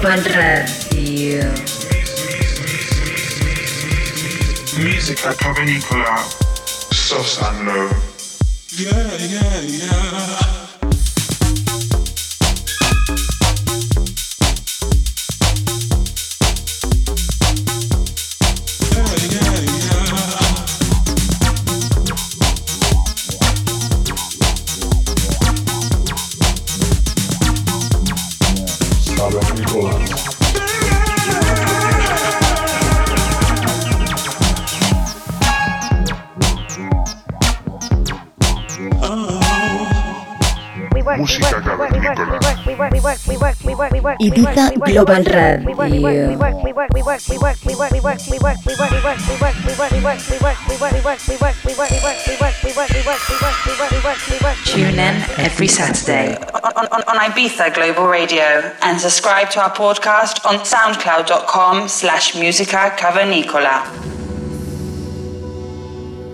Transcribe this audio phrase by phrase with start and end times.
[0.00, 1.52] Ibiza Global Radio.
[4.78, 6.24] Musica cavernicola,
[6.90, 7.90] soft and low.
[8.78, 10.59] Yeah, yeah, yeah.
[44.20, 46.36] Ibiza Global Radio.
[54.66, 58.44] Tune in every Saturday on, on, on Ibiza Global Radio
[58.82, 63.86] and subscribe to our podcast on soundcloud.com slash musica cavernicola.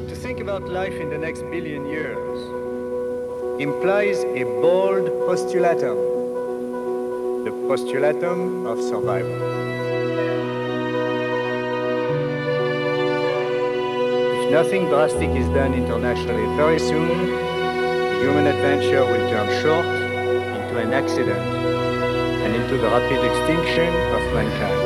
[0.08, 2.40] To think about life in the next billion years
[3.60, 6.15] implies a bold postulatum the
[7.66, 9.34] postulatum of survival.
[14.38, 19.86] If nothing drastic is done internationally very soon, the human adventure will turn short
[20.56, 21.42] into an accident
[22.44, 24.82] and into the rapid extinction of mankind.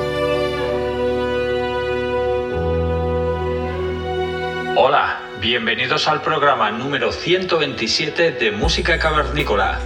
[4.78, 9.78] Hola, bienvenidos al programa número 127 de Música Cavernícola.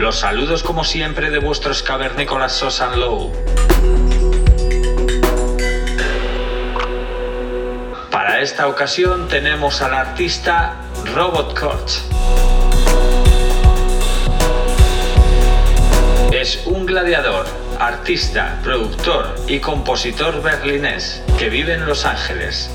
[0.00, 3.30] Los saludos como siempre de vuestros cavernícolas Sosan Low.
[8.10, 10.76] Para esta ocasión tenemos al artista
[11.14, 11.92] Robot Coach.
[16.32, 17.44] Es un gladiador,
[17.78, 22.70] artista, productor y compositor berlinés que vive en Los Ángeles.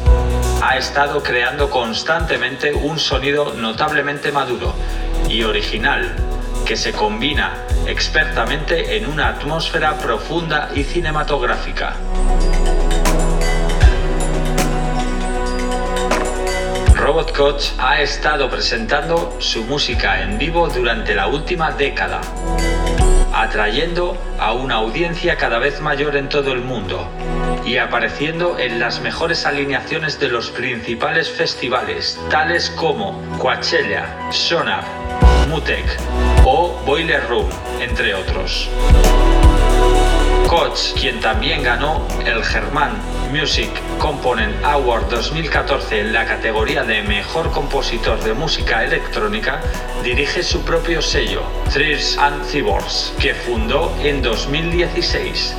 [0.62, 4.76] Ha estado creando constantemente un sonido notablemente maduro
[5.28, 6.25] y original
[6.66, 7.54] que se combina
[7.86, 11.94] expertamente en una atmósfera profunda y cinematográfica.
[16.96, 22.22] Robot Coach ha estado presentando su música en vivo durante la última década,
[23.32, 27.08] atrayendo a una audiencia cada vez mayor en todo el mundo
[27.64, 34.84] y apareciendo en las mejores alineaciones de los principales festivales, tales como Coachella, Sonar,
[35.48, 35.86] Mutec
[36.46, 38.70] o Boiler Room, entre otros.
[40.48, 42.92] Koch, quien también ganó el German
[43.32, 43.70] Music
[44.00, 49.62] Component Award 2014 en la categoría de Mejor Compositor de Música Electrónica,
[50.04, 51.42] dirige su propio sello,
[51.74, 55.56] Thrills and Cyborgs, que fundó en 2016.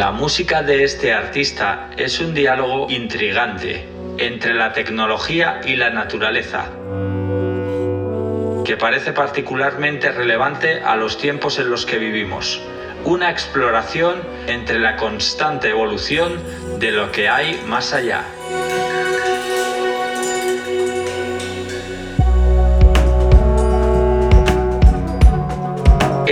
[0.00, 6.70] La música de este artista es un diálogo intrigante entre la tecnología y la naturaleza,
[8.64, 12.62] que parece particularmente relevante a los tiempos en los que vivimos.
[13.04, 16.40] Una exploración entre la constante evolución
[16.78, 18.24] de lo que hay más allá.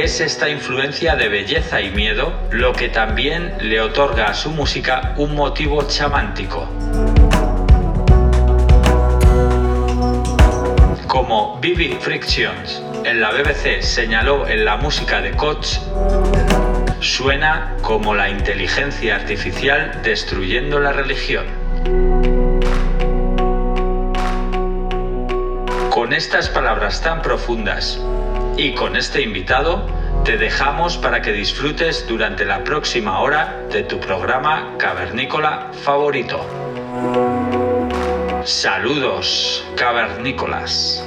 [0.08, 5.12] Es esta influencia de belleza y miedo lo que también le otorga a su música
[5.19, 6.66] un motivo chamántico.
[11.06, 15.76] Como Vivid Frictions en la BBC señaló en la música de Koch,
[17.00, 21.44] suena como la inteligencia artificial destruyendo la religión.
[25.90, 28.00] Con estas palabras tan profundas
[28.56, 29.98] y con este invitado,
[30.28, 36.44] te dejamos para que disfrutes durante la próxima hora de tu programa cavernícola favorito.
[38.44, 41.02] Saludos, cavernícolas.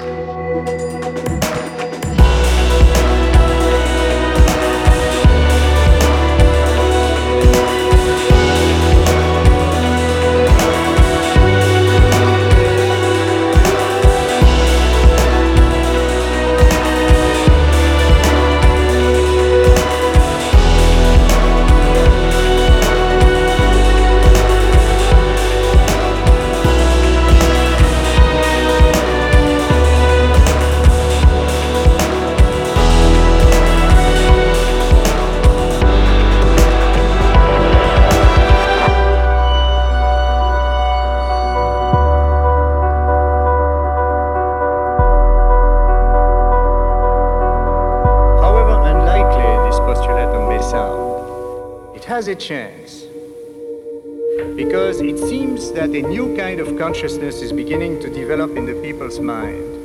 [52.32, 53.08] A chance.
[54.56, 58.74] Because it seems that a new kind of consciousness is beginning to develop in the
[58.82, 59.81] people's mind.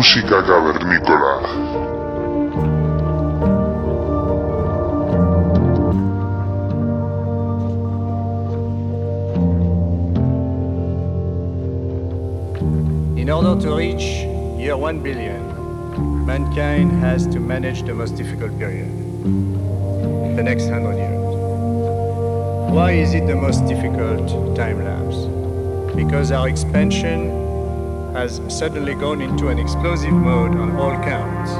[0.00, 1.42] Música cavernícola.
[13.18, 14.24] In order to reach
[14.56, 15.44] year 1 billion,
[16.24, 18.88] mankind has to manage the most difficult period,
[20.34, 22.72] the next 100 years.
[22.72, 25.28] Why is it the most difficult time lapse?
[25.94, 27.39] Because our expansion
[28.20, 31.52] has suddenly gone into an explosive mode on all counts.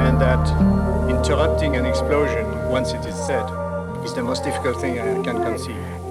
[0.00, 0.44] And that
[1.08, 3.48] interrupting an explosion once it is set
[4.04, 6.01] is the most difficult thing I can conceive.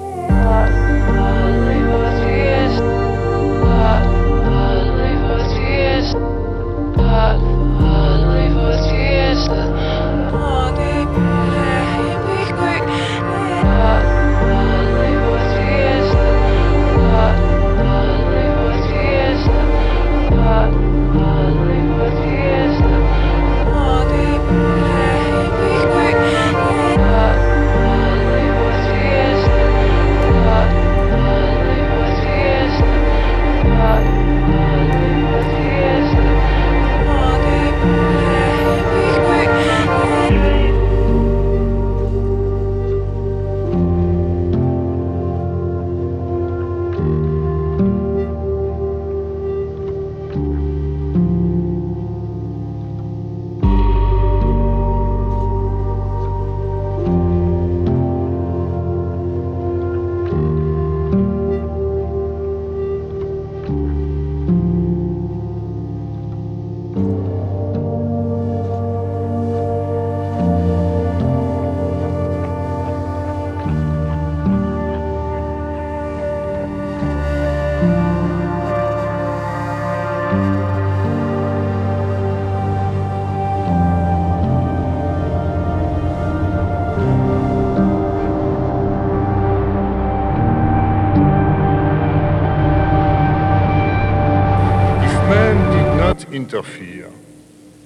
[96.31, 97.11] Interfere,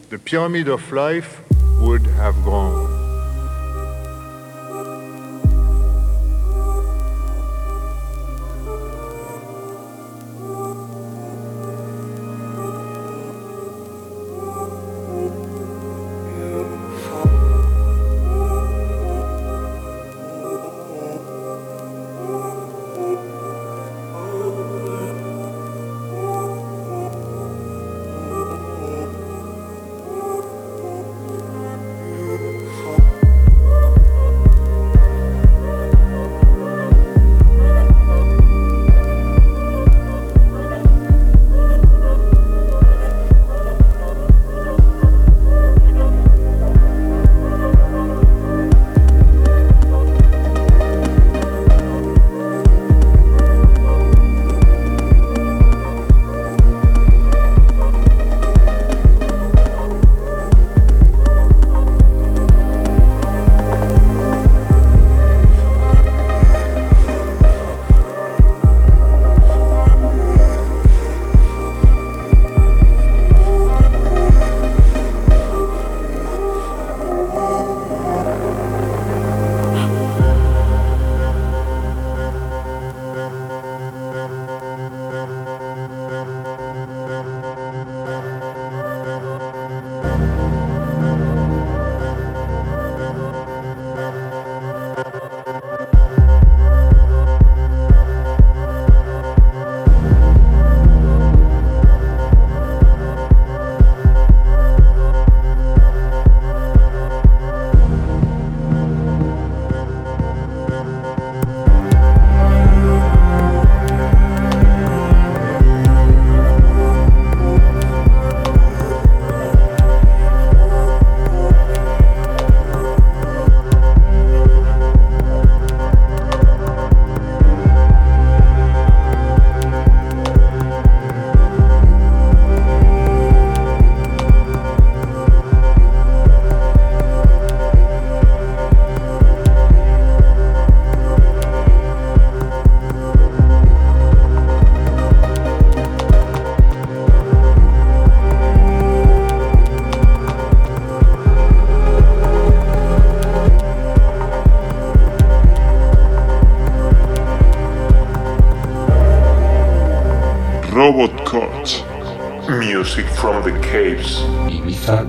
[0.10, 1.42] the pyramid of life
[1.80, 2.95] would have grown.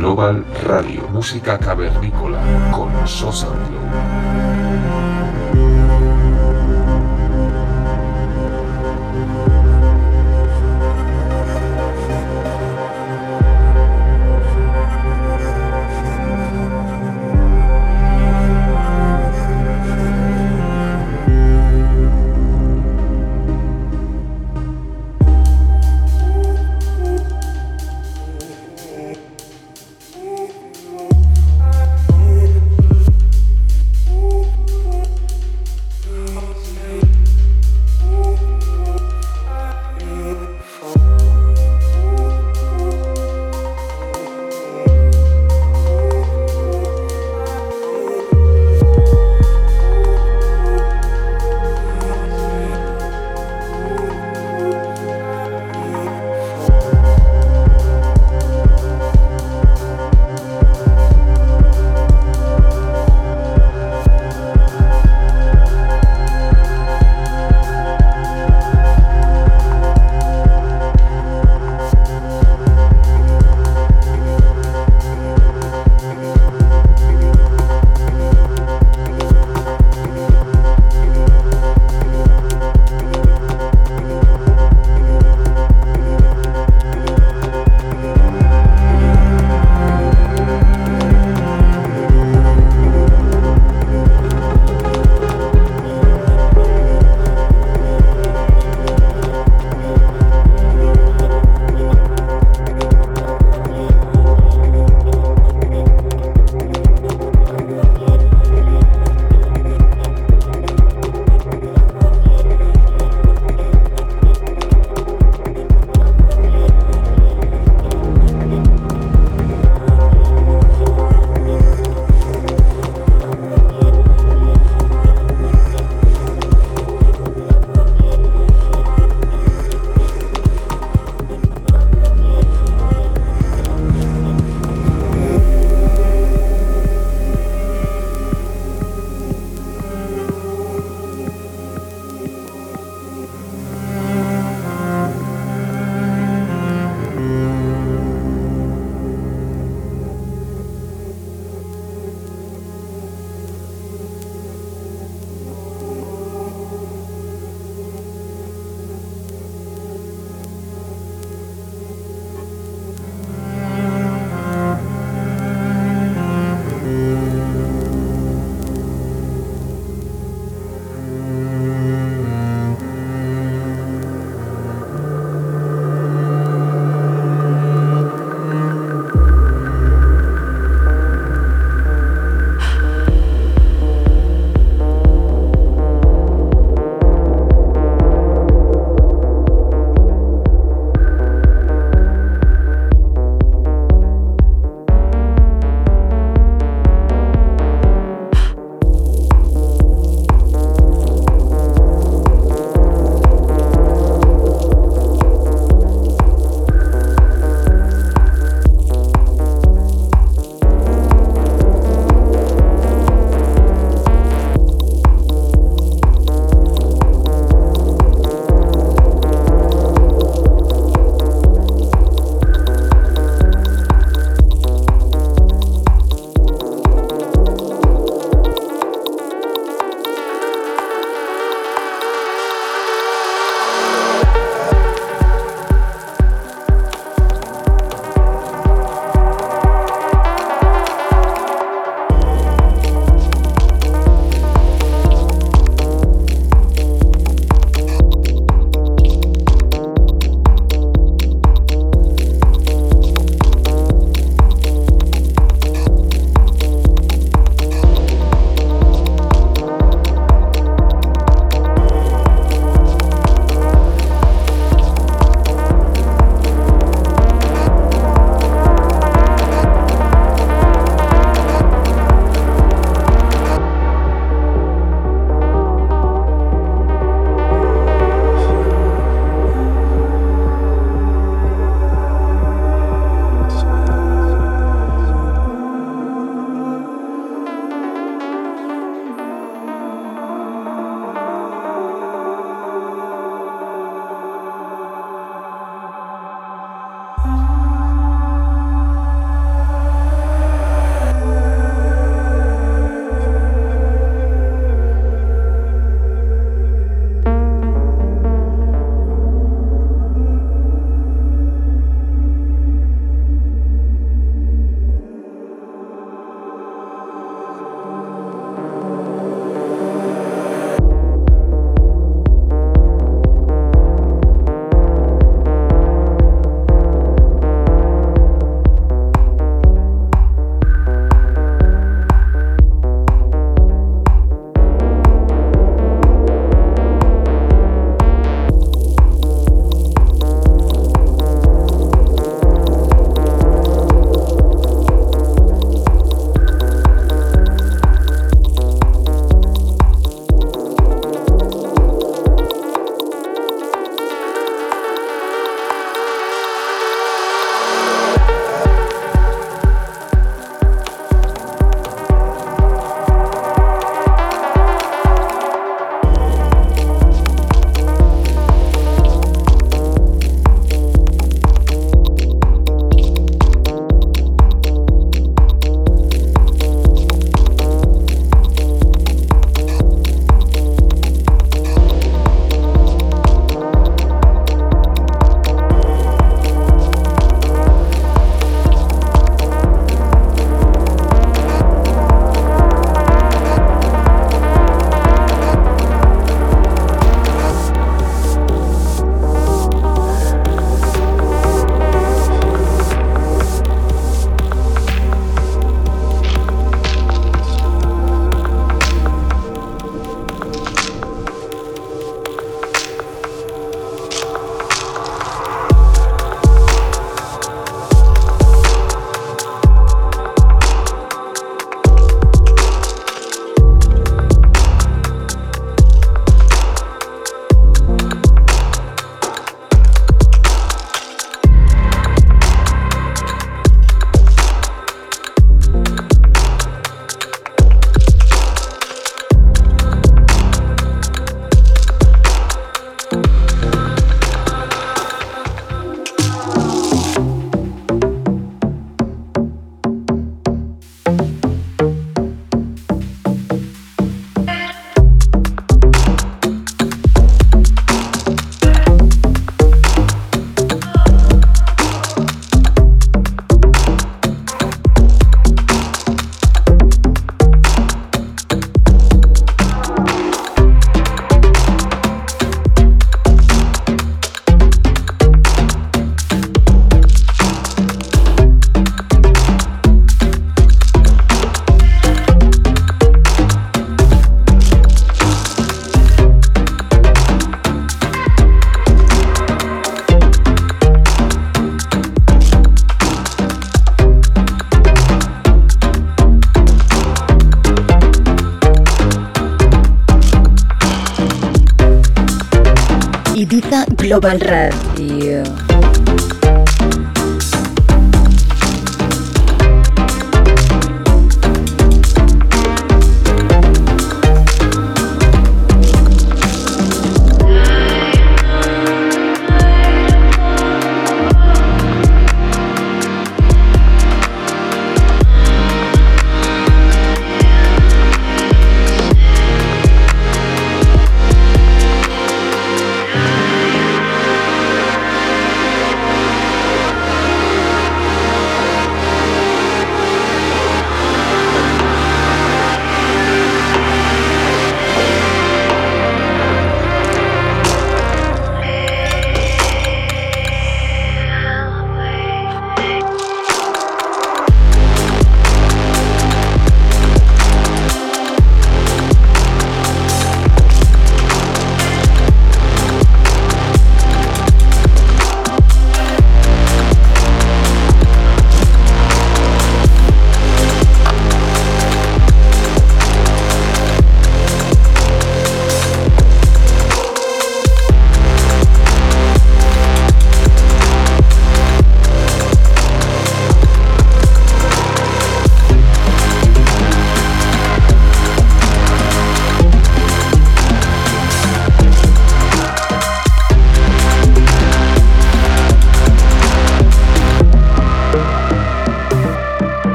[0.00, 1.89] Global Radio, música cavernícola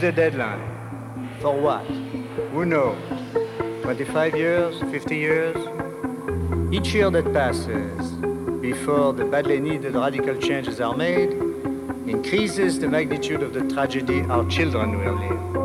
[0.00, 1.28] is the deadline?
[1.40, 1.84] For what?
[2.52, 2.96] Who knows?
[3.82, 4.80] 25 years?
[4.90, 5.56] 50 years?
[6.72, 8.10] Each year that passes,
[8.62, 11.32] before the badly needed radical changes are made,
[12.06, 15.59] increases the magnitude of the tragedy our children will live.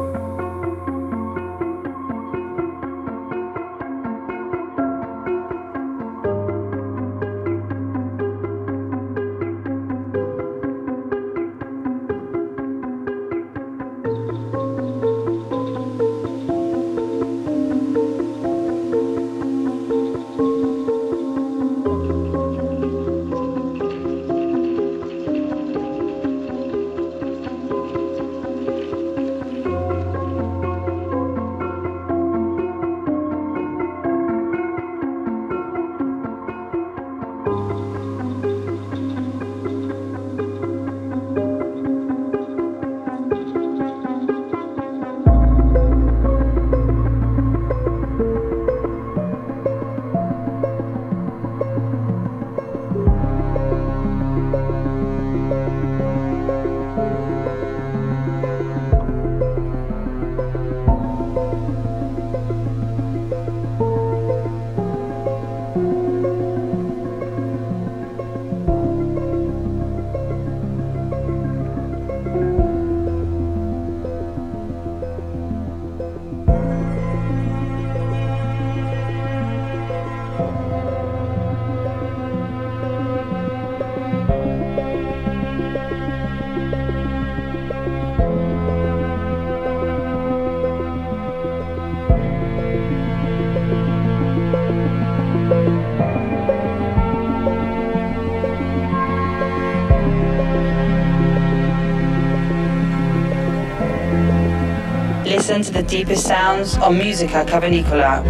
[105.58, 108.22] Listen to the deepest sounds on Musica Cavernicola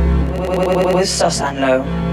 [0.93, 2.04] with Sosanlo.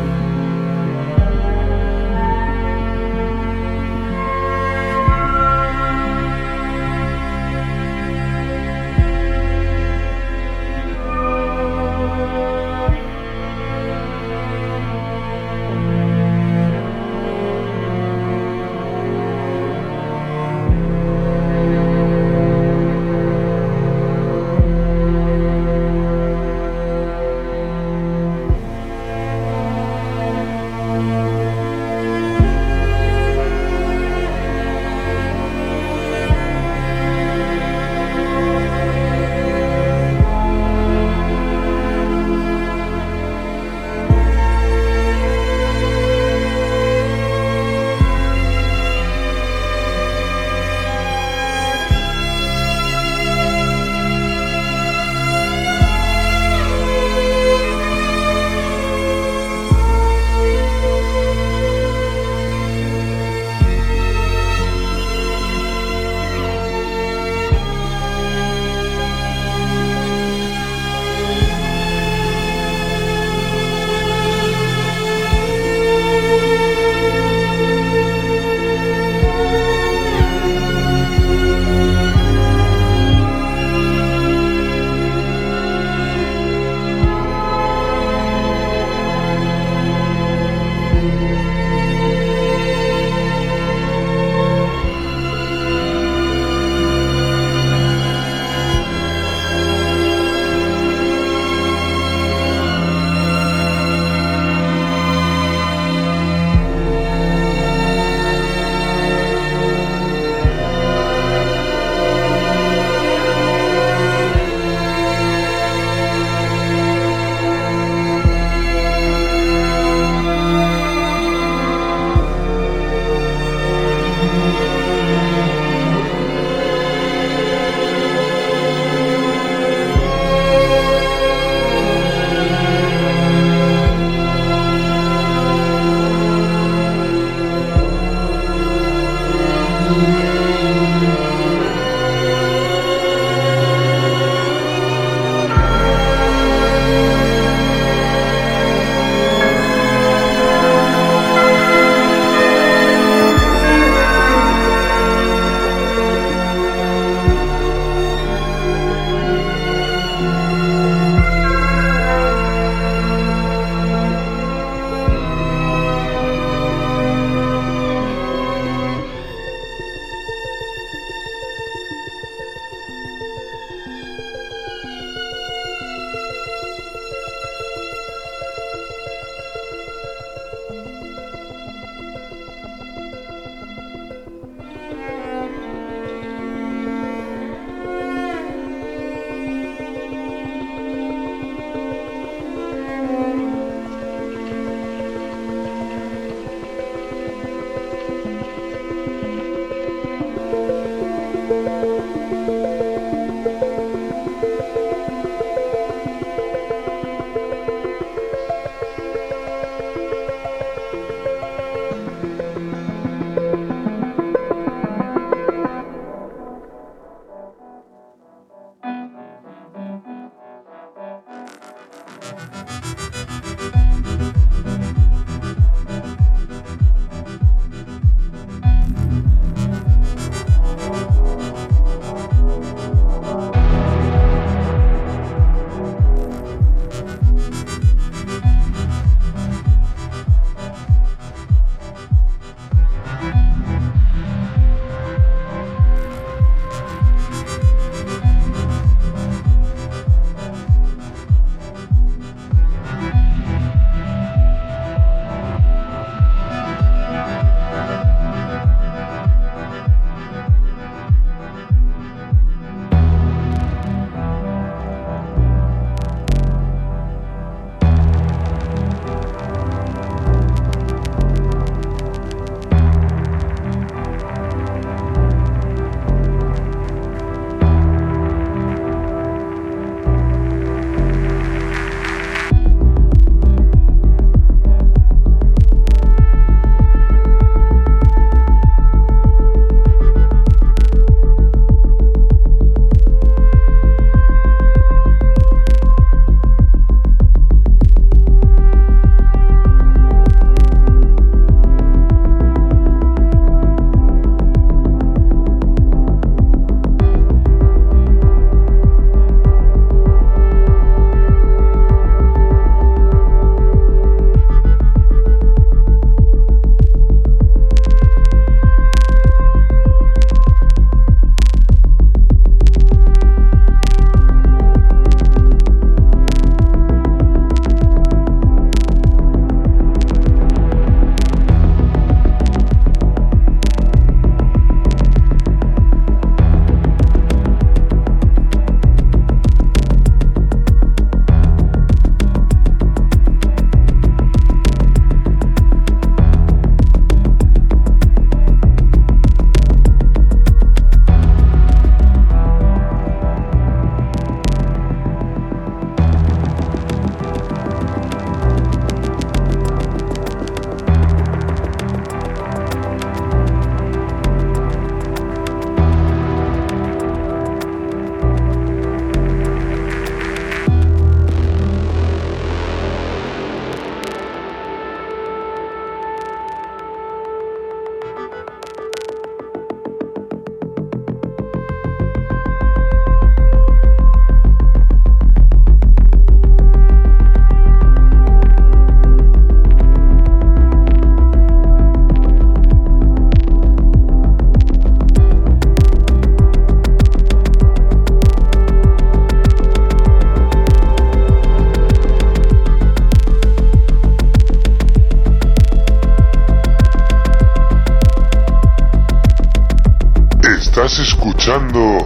[411.42, 411.98] escuchando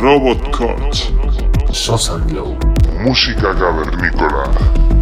[0.00, 1.72] Robot Cut.
[1.72, 2.26] Sosan
[3.04, 5.01] Música cavernícola.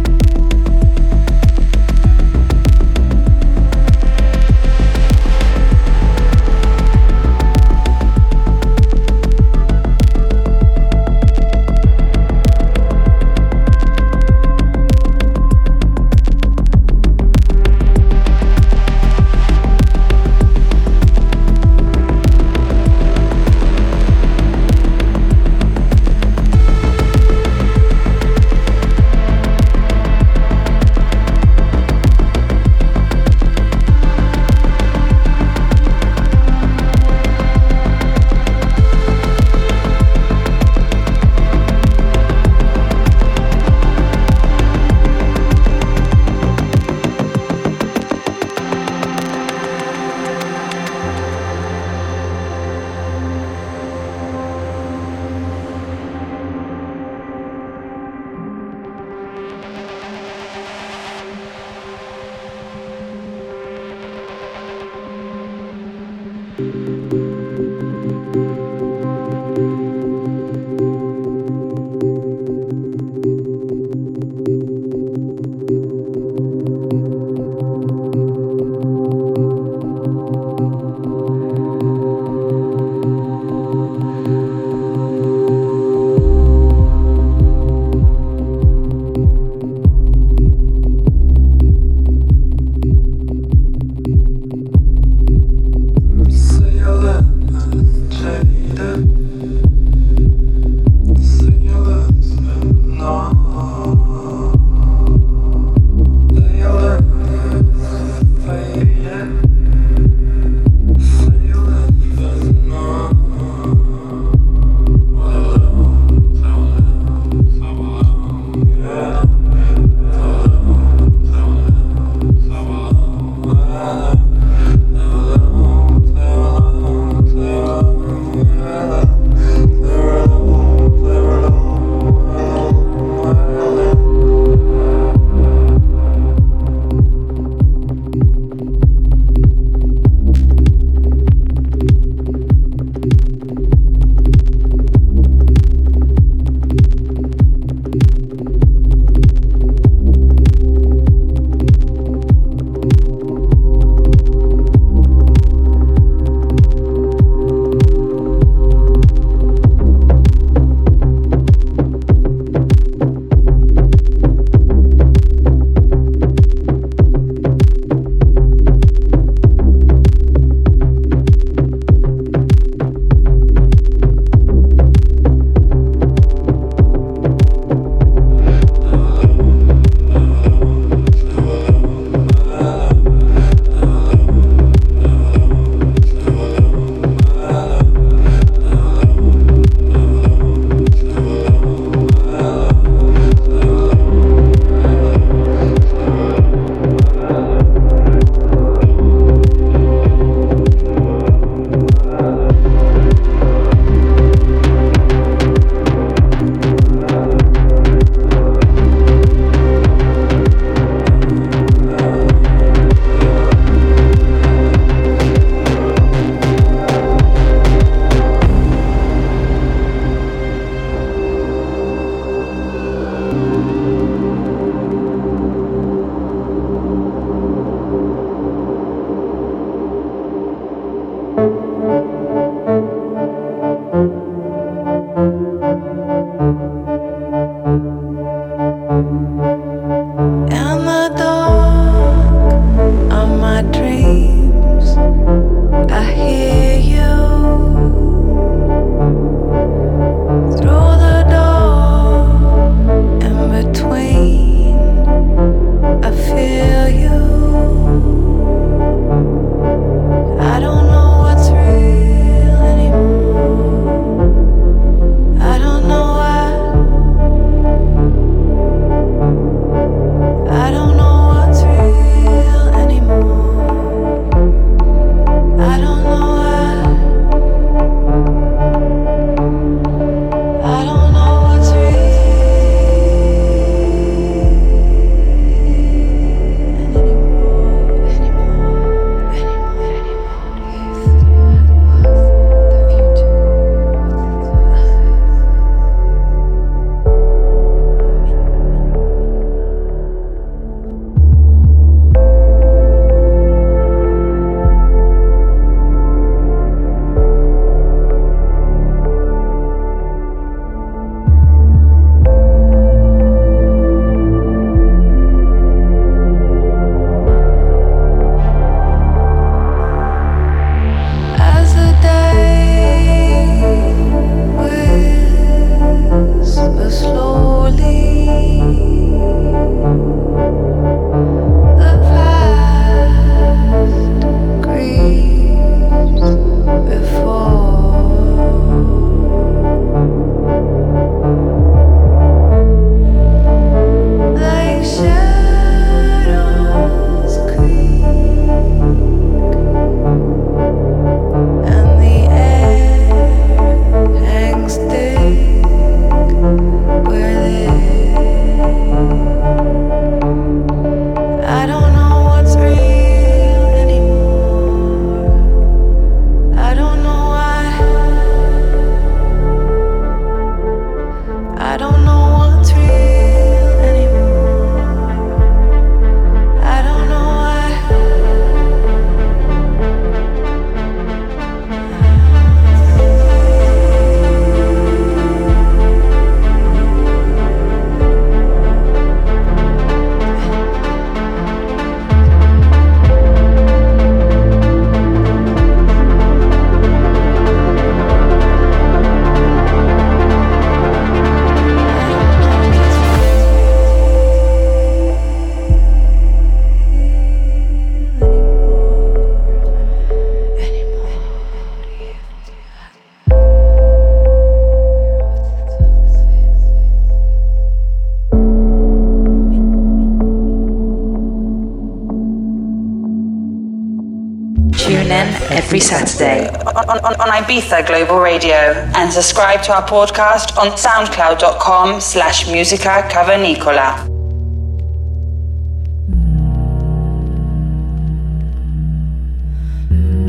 [425.51, 428.55] Every Saturday on, on, on Ibiza Global Radio
[428.95, 434.07] and subscribe to our podcast on soundcloud.com slash musica cavernicola.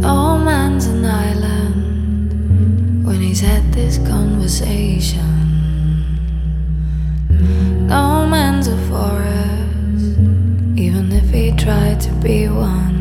[0.00, 5.20] No man's an island when he's had this conversation.
[7.86, 10.18] No man's a forest,
[10.76, 12.91] even if he tried to be one.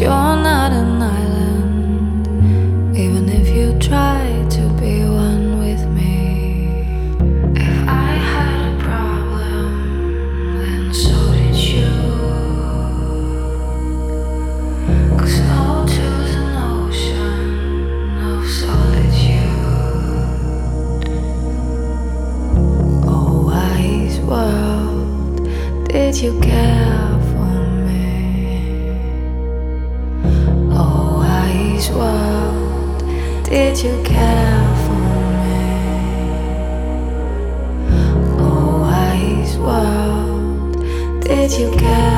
[0.00, 0.87] You're not an
[41.56, 42.17] you care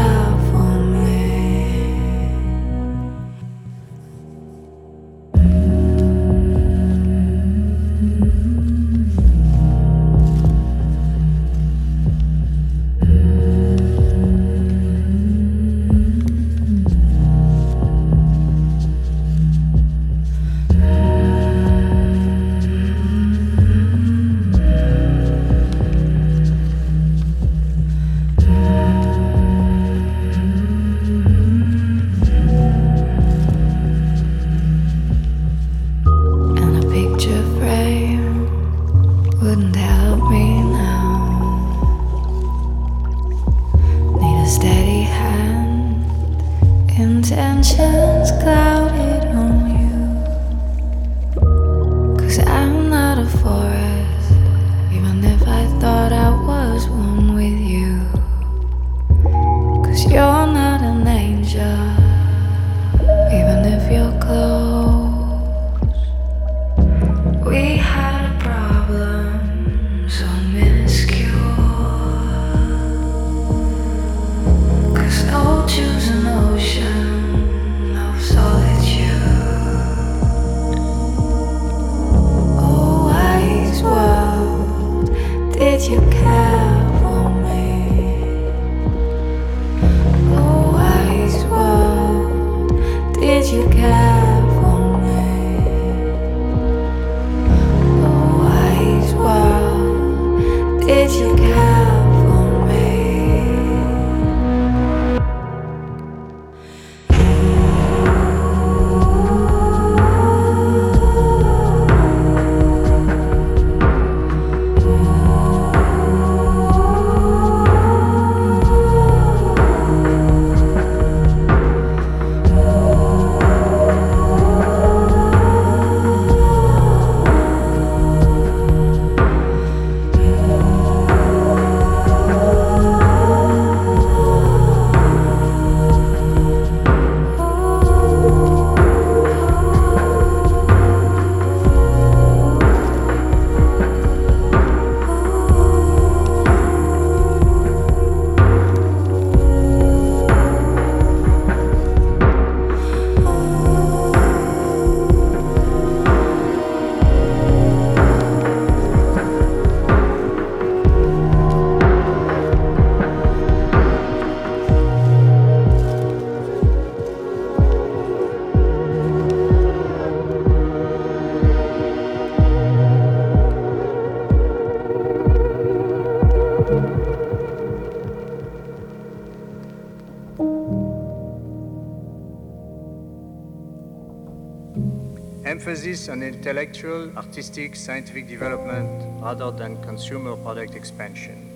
[186.50, 191.48] intellectual, artistic, scientific development other than consumer product expansion.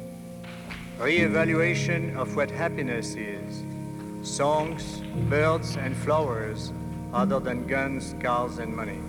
[1.01, 3.65] Re-evaluation of what happiness is.
[4.23, 6.73] Songs, birds, and flowers
[7.13, 9.01] other than guns, cars, and money.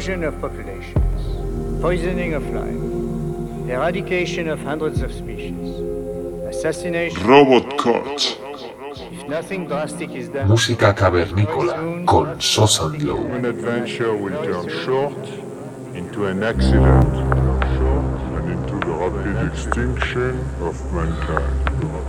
[0.00, 5.76] Explosion of populations, poisoning of life, eradication of hundreds of species,
[6.48, 7.22] assassination.
[7.26, 8.38] Robot Koch.
[9.12, 13.26] If nothing drastic is done, Música cavernícola con Sos and Low.
[13.44, 15.20] Adventure will turn short
[15.94, 17.14] into an accident
[18.36, 21.99] and into the rapid extinction of mankind.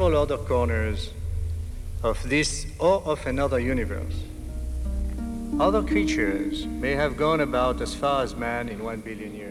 [0.00, 1.10] Several other corners
[2.02, 4.14] of this or of another universe.
[5.60, 9.49] Other creatures may have gone about as far as man in one billion years.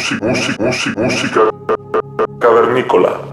[0.00, 1.50] Música, música, música, música,
[2.38, 3.29] cavernícola.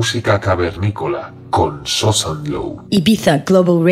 [0.00, 2.86] música cavernícola con Sosanlow.
[2.88, 3.84] Ibiza Global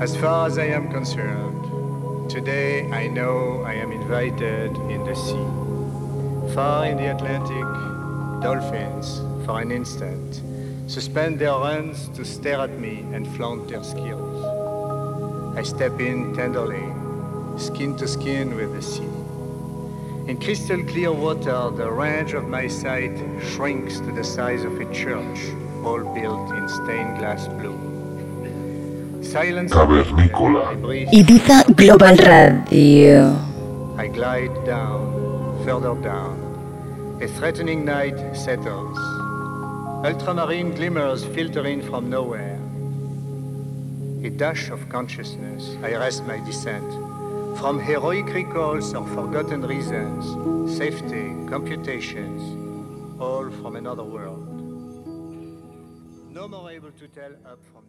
[0.00, 6.54] As far as I am concerned, today I know I am invited in the sea.
[6.54, 7.68] Far in the Atlantic,
[8.40, 10.40] dolphins, for an instant,
[10.86, 14.42] suspend their runs to stare at me and flaunt their skills.
[15.54, 16.88] I step in tenderly,
[17.58, 19.12] skin to skin with the sea.
[20.30, 23.18] In crystal clear water, the range of my sight
[23.52, 25.40] shrinks to the size of a church,
[25.84, 27.89] all built in stained glass blue.
[29.30, 29.72] Silence.
[29.72, 30.74] Cavernícola.
[31.12, 33.36] Ibiza Global Radio.
[33.96, 36.34] I glide down, further down.
[37.22, 38.98] A threatening night settles.
[40.04, 42.58] Ultramarine glimmers filter in from nowhere.
[44.24, 46.90] A dash of consciousness, I rest my descent.
[47.56, 50.26] From heroic recalls or forgotten reasons,
[50.76, 52.42] safety, computations,
[53.20, 54.48] all from another world.
[56.32, 57.79] No more able to tell up from